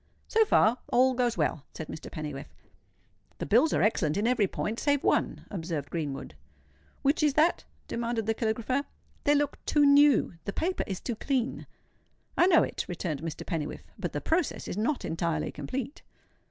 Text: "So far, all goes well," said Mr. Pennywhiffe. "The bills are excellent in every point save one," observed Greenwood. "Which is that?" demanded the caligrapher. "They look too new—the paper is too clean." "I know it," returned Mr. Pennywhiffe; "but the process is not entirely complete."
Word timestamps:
"So 0.27 0.43
far, 0.45 0.79
all 0.87 1.13
goes 1.13 1.37
well," 1.37 1.63
said 1.75 1.87
Mr. 1.87 2.09
Pennywhiffe. 2.11 2.51
"The 3.37 3.45
bills 3.45 3.71
are 3.71 3.83
excellent 3.83 4.17
in 4.17 4.25
every 4.25 4.47
point 4.47 4.79
save 4.79 5.03
one," 5.03 5.45
observed 5.51 5.91
Greenwood. 5.91 6.33
"Which 7.03 7.21
is 7.21 7.35
that?" 7.35 7.65
demanded 7.87 8.25
the 8.25 8.33
caligrapher. 8.33 8.85
"They 9.25 9.35
look 9.35 9.63
too 9.63 9.85
new—the 9.85 10.53
paper 10.53 10.83
is 10.87 11.01
too 11.01 11.15
clean." 11.17 11.67
"I 12.35 12.47
know 12.47 12.63
it," 12.63 12.83
returned 12.87 13.21
Mr. 13.21 13.45
Pennywhiffe; 13.45 13.83
"but 13.99 14.11
the 14.11 14.21
process 14.21 14.67
is 14.67 14.75
not 14.75 15.05
entirely 15.05 15.51
complete." 15.51 16.01